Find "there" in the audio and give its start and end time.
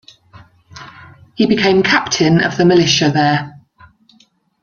3.13-3.61